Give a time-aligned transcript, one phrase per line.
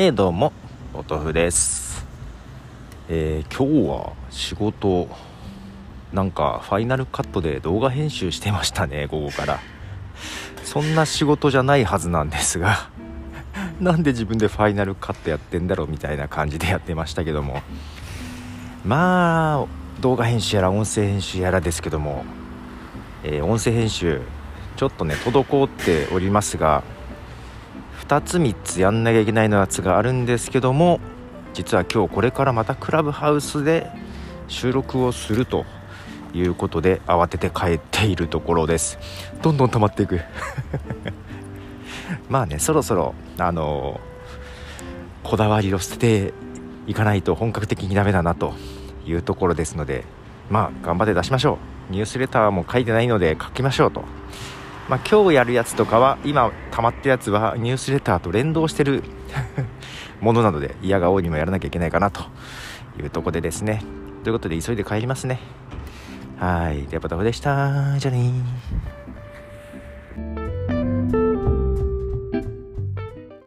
[0.00, 0.52] えー、どうも、
[0.94, 2.06] お豆腐です。
[3.08, 5.08] えー、今日は仕事、
[6.12, 9.58] なんかファイナルカットで動画編集してましたね、午後から。
[10.62, 12.90] そんな仕事じゃないはずなんですが、
[13.82, 17.60] なんで自分でファイナルカットやってんだろうみたいな感じでやってましたけども。
[18.84, 19.66] まあ、
[20.00, 22.24] 動画編集やら音声編集やらですけども、
[23.24, 24.20] えー音声編集、
[24.76, 26.84] ちょっとね、滞っておりますが、
[28.08, 30.98] 2つ3つやんなきゃいけないのやつがあるんですけども
[31.52, 33.90] 実は今日これからまたクラブハウスで
[34.48, 35.66] 収録をすると
[36.32, 38.98] いうことで慌てて帰っているところです。
[39.42, 40.20] どんどん溜まっていく。
[42.30, 44.00] まあねそろそろあの
[45.22, 46.34] こだわりを捨てて
[46.86, 48.54] いかないと本格的にダメだなと
[49.04, 50.04] いうところですので
[50.48, 51.58] まあ頑張って出しましょ
[51.90, 51.92] う。
[51.92, 54.04] ニュースレターも書いてないので書きましょうと。
[54.88, 59.04] まあ、今日やるやつとかは今溜まったやつはニュースレターと連動してる
[60.20, 62.22] ものなので嫌が王にもやらなきゃいけないかなと
[62.98, 63.82] いうところでですね。
[64.24, 65.40] ということで急いで帰りますね。
[66.38, 66.86] はい。
[66.86, 67.98] ではポトフでした。
[67.98, 68.32] じゃあね